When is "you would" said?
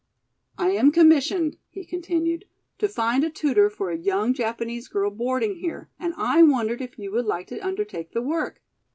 6.97-7.25